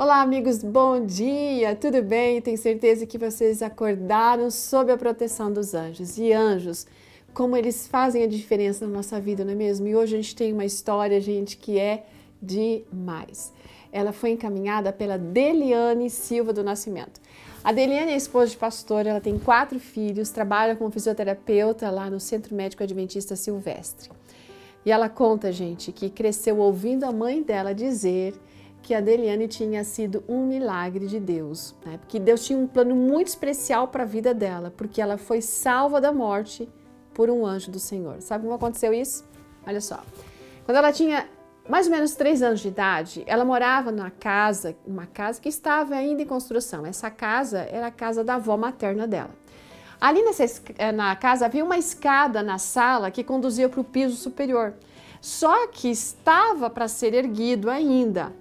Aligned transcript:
Olá, 0.00 0.22
amigos, 0.22 0.62
bom 0.62 1.04
dia, 1.04 1.74
tudo 1.74 2.00
bem? 2.04 2.40
Tenho 2.40 2.56
certeza 2.56 3.04
que 3.04 3.18
vocês 3.18 3.60
acordaram 3.62 4.48
sob 4.48 4.92
a 4.92 4.96
proteção 4.96 5.52
dos 5.52 5.74
anjos. 5.74 6.16
E 6.18 6.32
anjos, 6.32 6.86
como 7.34 7.56
eles 7.56 7.88
fazem 7.88 8.22
a 8.22 8.28
diferença 8.28 8.86
na 8.86 8.92
nossa 8.92 9.20
vida, 9.20 9.44
não 9.44 9.50
é 9.50 9.56
mesmo? 9.56 9.88
E 9.88 9.96
hoje 9.96 10.14
a 10.14 10.18
gente 10.18 10.36
tem 10.36 10.52
uma 10.52 10.64
história, 10.64 11.20
gente, 11.20 11.56
que 11.56 11.80
é 11.80 12.06
demais. 12.40 13.52
Ela 13.90 14.12
foi 14.12 14.30
encaminhada 14.30 14.92
pela 14.92 15.18
Deliane 15.18 16.08
Silva 16.10 16.52
do 16.52 16.62
Nascimento. 16.62 17.20
A 17.64 17.72
Deliane 17.72 18.12
é 18.12 18.16
esposa 18.16 18.52
de 18.52 18.56
pastor, 18.56 19.04
ela 19.04 19.20
tem 19.20 19.36
quatro 19.36 19.80
filhos, 19.80 20.30
trabalha 20.30 20.76
como 20.76 20.92
fisioterapeuta 20.92 21.90
lá 21.90 22.08
no 22.08 22.20
Centro 22.20 22.54
Médico 22.54 22.84
Adventista 22.84 23.34
Silvestre. 23.34 24.12
E 24.86 24.92
ela 24.92 25.08
conta, 25.08 25.50
gente, 25.50 25.90
que 25.90 26.08
cresceu 26.08 26.58
ouvindo 26.58 27.02
a 27.02 27.10
mãe 27.10 27.42
dela 27.42 27.74
dizer 27.74 28.32
que 28.82 28.94
a 28.94 29.00
Deliane 29.00 29.48
tinha 29.48 29.84
sido 29.84 30.24
um 30.28 30.46
milagre 30.46 31.06
de 31.06 31.20
Deus, 31.20 31.74
né? 31.84 31.98
porque 31.98 32.18
Deus 32.18 32.44
tinha 32.44 32.58
um 32.58 32.66
plano 32.66 32.94
muito 32.94 33.28
especial 33.28 33.88
para 33.88 34.04
a 34.04 34.06
vida 34.06 34.32
dela, 34.32 34.72
porque 34.76 35.00
ela 35.00 35.18
foi 35.18 35.40
salva 35.40 36.00
da 36.00 36.12
morte 36.12 36.68
por 37.12 37.28
um 37.28 37.44
anjo 37.44 37.70
do 37.70 37.78
Senhor. 37.78 38.20
Sabe 38.22 38.44
como 38.44 38.54
aconteceu 38.54 38.94
isso? 38.94 39.24
Olha 39.66 39.80
só. 39.80 40.02
Quando 40.64 40.76
ela 40.76 40.92
tinha 40.92 41.28
mais 41.68 41.86
ou 41.86 41.92
menos 41.92 42.14
três 42.14 42.42
anos 42.42 42.60
de 42.60 42.68
idade, 42.68 43.22
ela 43.26 43.44
morava 43.44 43.92
na 43.92 44.10
casa, 44.10 44.74
uma 44.86 45.06
casa 45.06 45.40
que 45.40 45.48
estava 45.48 45.94
ainda 45.94 46.22
em 46.22 46.26
construção. 46.26 46.86
Essa 46.86 47.10
casa 47.10 47.58
era 47.70 47.88
a 47.88 47.90
casa 47.90 48.24
da 48.24 48.36
avó 48.36 48.56
materna 48.56 49.06
dela. 49.06 49.30
Ali 50.00 50.22
nessa, 50.22 50.44
eh, 50.78 50.92
na 50.92 51.14
casa 51.16 51.44
havia 51.44 51.64
uma 51.64 51.76
escada 51.76 52.42
na 52.42 52.56
sala 52.56 53.10
que 53.10 53.22
conduzia 53.22 53.68
para 53.68 53.80
o 53.80 53.84
piso 53.84 54.16
superior. 54.16 54.74
Só 55.20 55.66
que 55.66 55.90
estava 55.90 56.70
para 56.70 56.88
ser 56.88 57.12
erguido 57.12 57.68
ainda. 57.68 58.32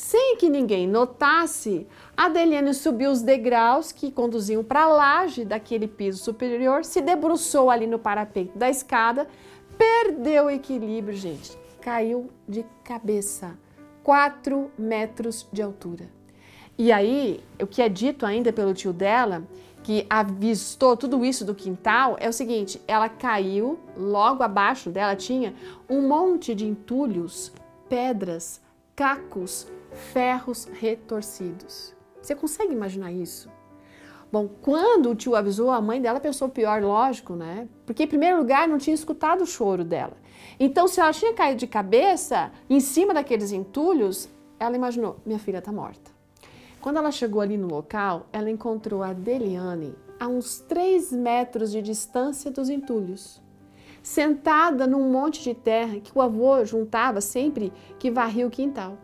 Sem 0.00 0.34
que 0.36 0.48
ninguém 0.48 0.88
notasse, 0.88 1.86
a 2.16 2.26
Deliane 2.26 2.72
subiu 2.72 3.10
os 3.10 3.20
degraus 3.20 3.92
que 3.92 4.10
conduziam 4.10 4.64
para 4.64 4.84
a 4.84 4.88
laje 4.88 5.44
daquele 5.44 5.86
piso 5.86 6.24
superior, 6.24 6.86
se 6.86 7.02
debruçou 7.02 7.70
ali 7.70 7.86
no 7.86 7.98
parapeito 7.98 8.56
da 8.56 8.70
escada, 8.70 9.28
perdeu 9.76 10.46
o 10.46 10.50
equilíbrio, 10.50 11.14
gente, 11.14 11.54
caiu 11.82 12.30
de 12.48 12.64
cabeça, 12.82 13.58
4 14.02 14.70
metros 14.78 15.46
de 15.52 15.60
altura. 15.60 16.08
E 16.78 16.90
aí, 16.90 17.44
o 17.60 17.66
que 17.66 17.82
é 17.82 17.88
dito 17.88 18.24
ainda 18.24 18.54
pelo 18.54 18.72
tio 18.72 18.94
dela, 18.94 19.46
que 19.82 20.06
avistou 20.08 20.96
tudo 20.96 21.26
isso 21.26 21.44
do 21.44 21.54
quintal, 21.54 22.16
é 22.18 22.26
o 22.26 22.32
seguinte: 22.32 22.80
ela 22.88 23.10
caiu, 23.10 23.78
logo 23.94 24.42
abaixo 24.42 24.88
dela 24.88 25.14
tinha 25.14 25.54
um 25.90 26.08
monte 26.08 26.54
de 26.54 26.66
entulhos, 26.66 27.52
pedras, 27.86 28.62
cacos, 29.00 29.66
ferros 30.12 30.66
retorcidos. 30.74 31.96
Você 32.20 32.34
consegue 32.34 32.74
imaginar 32.74 33.10
isso? 33.10 33.48
Bom, 34.30 34.46
quando 34.46 35.08
o 35.08 35.14
tio 35.14 35.34
avisou, 35.34 35.70
a 35.70 35.80
mãe 35.80 36.02
dela 36.02 36.20
pensou 36.20 36.50
pior, 36.50 36.82
lógico, 36.82 37.34
né? 37.34 37.66
Porque, 37.86 38.02
em 38.02 38.06
primeiro 38.06 38.36
lugar, 38.36 38.68
não 38.68 38.76
tinha 38.76 38.92
escutado 38.92 39.40
o 39.40 39.46
choro 39.46 39.84
dela. 39.84 40.18
Então, 40.58 40.86
se 40.86 41.00
ela 41.00 41.14
tinha 41.14 41.32
caído 41.32 41.60
de 41.60 41.66
cabeça 41.66 42.52
em 42.68 42.78
cima 42.78 43.14
daqueles 43.14 43.52
entulhos, 43.52 44.28
ela 44.58 44.76
imaginou: 44.76 45.16
minha 45.24 45.38
filha 45.38 45.60
está 45.60 45.72
morta. 45.72 46.10
Quando 46.78 46.98
ela 46.98 47.10
chegou 47.10 47.40
ali 47.40 47.56
no 47.56 47.68
local, 47.68 48.26
ela 48.30 48.50
encontrou 48.50 49.02
a 49.02 49.14
Deliane 49.14 49.94
a 50.20 50.28
uns 50.28 50.58
3 50.60 51.10
metros 51.12 51.72
de 51.72 51.80
distância 51.80 52.50
dos 52.50 52.68
entulhos, 52.68 53.40
sentada 54.02 54.86
num 54.86 55.10
monte 55.10 55.42
de 55.42 55.54
terra 55.54 56.00
que 56.00 56.12
o 56.14 56.20
avô 56.20 56.64
juntava 56.64 57.20
sempre 57.20 57.72
que 57.98 58.10
varria 58.10 58.46
o 58.46 58.50
quintal. 58.50 58.96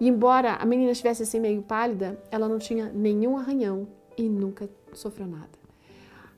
E 0.00 0.08
embora 0.08 0.54
a 0.54 0.66
menina 0.66 0.90
estivesse 0.90 1.22
assim 1.22 1.38
meio 1.38 1.62
pálida, 1.62 2.18
ela 2.30 2.48
não 2.48 2.58
tinha 2.58 2.90
nenhum 2.92 3.36
arranhão 3.36 3.86
e 4.16 4.28
nunca 4.28 4.68
sofreu 4.92 5.26
nada. 5.26 5.62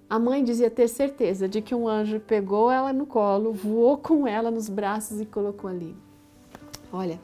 A 0.09 0.19
mãe 0.19 0.45
dizia 0.45 0.71
ter 0.71 0.87
certeza 0.87 1.49
de 1.49 1.63
que 1.63 1.75
um 1.75 1.89
anjo 1.89 2.21
pegou 2.21 2.71
ela 2.71 2.93
no 2.93 3.07
colo, 3.07 3.53
voou 3.53 3.97
com 3.97 4.29
ela 4.29 4.51
nos 4.51 4.69
braços 4.69 5.21
e 5.21 5.25
colocou 5.25 5.69
ali. 5.69 5.97
Olha, 6.93 7.19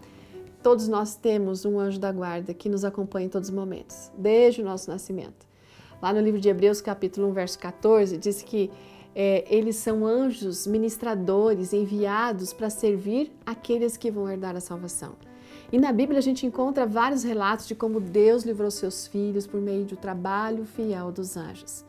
todos 0.62 0.88
nós 0.88 1.14
temos 1.14 1.64
um 1.64 1.78
anjo 1.78 2.00
da 2.00 2.10
guarda 2.10 2.54
que 2.54 2.68
nos 2.68 2.84
acompanha 2.84 3.26
em 3.26 3.28
todos 3.28 3.50
os 3.50 3.54
momentos, 3.54 4.10
desde 4.16 4.62
o 4.62 4.64
nosso 4.64 4.90
nascimento. 4.90 5.46
Lá 6.00 6.12
no 6.12 6.20
livro 6.20 6.40
de 6.40 6.48
Hebreus, 6.48 6.80
capítulo 6.80 7.28
1, 7.28 7.32
verso 7.32 7.58
14, 7.58 8.16
diz 8.16 8.42
que 8.42 8.70
é, 9.14 9.44
eles 9.48 9.76
são 9.76 10.06
anjos 10.06 10.66
ministradores 10.66 11.72
enviados 11.72 12.52
para 12.52 12.70
servir 12.70 13.32
aqueles 13.44 13.96
que 13.96 14.10
vão 14.10 14.30
herdar 14.30 14.56
a 14.56 14.60
salvação. 14.60 15.14
E 15.72 15.78
na 15.78 15.92
Bíblia 15.92 16.18
a 16.18 16.22
gente 16.22 16.46
encontra 16.46 16.86
vários 16.86 17.22
relatos 17.22 17.66
de 17.66 17.74
como 17.74 18.00
Deus 18.00 18.44
livrou 18.44 18.70
seus 18.70 19.06
filhos 19.06 19.46
por 19.46 19.60
meio 19.60 19.84
do 19.84 19.96
trabalho 19.96 20.64
fiel 20.64 21.12
dos 21.12 21.36
anjos. 21.36 21.84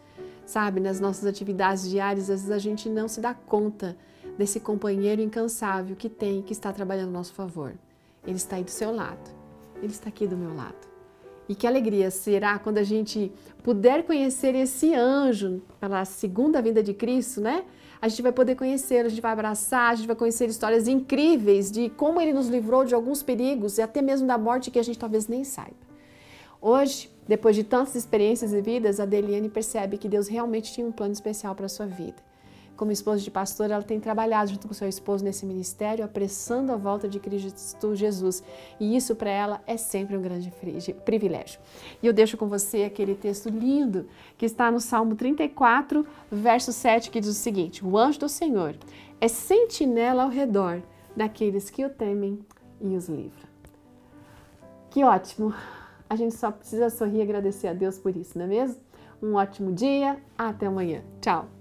Sabe, 0.46 0.80
nas 0.80 1.00
nossas 1.00 1.26
atividades 1.26 1.90
diárias, 1.90 2.30
às 2.30 2.42
vezes 2.42 2.52
a 2.52 2.60
gente 2.60 2.90
não 2.90 3.08
se 3.08 3.22
dá 3.22 3.34
conta 3.34 3.96
desse 4.38 4.60
companheiro 4.60 5.22
incansável 5.22 5.96
que 5.96 6.10
tem, 6.10 6.42
que 6.42 6.54
está 6.54 6.72
trabalhando 6.74 7.10
a 7.10 7.14
nosso 7.14 7.34
favor. 7.34 7.74
Ele 8.26 8.36
está 8.36 8.58
aí 8.58 8.64
do 8.64 8.72
seu 8.72 8.94
lado, 8.94 9.32
ele 9.78 9.94
está 9.94 10.10
aqui 10.10 10.28
do 10.28 10.38
meu 10.38 10.54
lado. 10.56 10.91
E 11.50 11.56
que 11.56 11.68
alegria 11.68 12.10
será 12.12 12.58
quando 12.60 12.78
a 12.78 12.84
gente 12.84 13.32
puder 13.64 14.04
conhecer 14.04 14.56
esse 14.56 14.94
anjo 14.94 15.62
pela 15.80 16.06
segunda 16.06 16.62
vinda 16.62 16.82
de 16.82 16.94
Cristo, 16.94 17.42
né? 17.42 17.64
a 18.02 18.08
gente 18.08 18.24
vai 18.24 18.32
poder 18.32 18.56
conhecê-lo, 18.56 19.06
a 19.06 19.10
gente 19.10 19.22
vai 19.22 19.32
abraçar, 19.32 19.92
a 19.92 19.96
gente 19.96 20.08
vai 20.08 20.16
conhecer 20.16 20.50
histórias 20.50 20.88
incríveis 20.88 21.70
de 21.70 21.90
como 21.90 22.20
ele 22.20 22.34
nos 22.34 22.48
livrou 22.48 22.84
de 22.84 22.96
alguns 22.96 23.22
perigos 23.22 23.78
e 23.78 23.82
até 23.82 24.02
mesmo 24.02 24.26
da 24.26 24.40
morte 24.40 24.72
que 24.72 24.80
a 24.80 24.84
gente 24.84 24.98
talvez 24.98 25.28
nem 25.28 25.44
saiba. 25.44 25.92
Hoje, 26.60 27.12
depois 27.28 27.56
de 27.56 27.64
tantas 27.64 27.94
experiências 27.94 28.54
e 28.54 28.62
vidas, 28.62 29.00
a 29.00 29.06
Deliane 29.06 29.50
percebe 29.50 30.00
que 30.00 30.10
Deus 30.10 30.28
realmente 30.28 30.74
tinha 30.74 30.86
um 30.86 30.92
plano 30.92 31.14
especial 31.14 31.54
para 31.54 31.68
a 31.68 31.70
sua 31.70 31.86
vida 31.86 32.31
como 32.82 32.92
esposa 32.92 33.22
de 33.22 33.30
pastor, 33.30 33.70
ela 33.70 33.84
tem 33.84 34.00
trabalhado 34.00 34.50
junto 34.50 34.68
com 34.68 34.74
seu 34.74 34.90
esposo 34.90 35.24
nesse 35.24 35.46
ministério, 35.46 36.04
apressando 36.04 36.72
a 36.72 36.76
volta 36.76 37.08
de 37.08 37.20
Cristo 37.20 37.94
Jesus. 37.94 38.44
E 38.80 38.98
isso 38.98 39.16
para 39.16 39.30
ela 39.30 39.62
é 39.68 39.78
sempre 39.78 40.18
um 40.18 40.22
grande 40.22 40.52
privilégio. 41.06 41.60
E 42.02 42.08
eu 42.08 42.12
deixo 42.12 42.38
com 42.38 42.48
você 42.48 42.84
aquele 42.84 43.14
texto 43.14 43.50
lindo 43.50 44.08
que 44.36 44.48
está 44.48 44.72
no 44.72 44.80
Salmo 44.80 45.14
34, 45.16 46.04
verso 46.32 46.74
7, 46.74 47.12
que 47.12 47.20
diz 47.20 47.30
o 47.30 47.34
seguinte: 47.36 47.86
O 47.86 47.96
anjo 47.96 48.22
do 48.22 48.28
Senhor 48.28 48.76
é 49.20 49.28
sentinela 49.28 50.24
ao 50.24 50.30
redor 50.30 50.82
daqueles 51.16 51.70
que 51.70 51.86
o 51.86 51.90
temem 51.92 52.40
e 52.82 52.96
os 52.96 53.08
livra. 53.08 53.48
Que 54.90 55.04
ótimo! 55.04 55.54
A 56.10 56.16
gente 56.16 56.34
só 56.34 56.50
precisa 56.50 56.90
sorrir 56.90 57.20
e 57.20 57.22
agradecer 57.22 57.68
a 57.68 57.74
Deus 57.74 58.00
por 58.00 58.18
isso, 58.18 58.40
não 58.40 58.46
é 58.46 58.48
mesmo? 58.48 58.82
Um 59.22 59.36
ótimo 59.36 59.72
dia, 59.72 60.18
até 60.36 60.66
amanhã. 60.66 61.04
Tchau! 61.22 61.61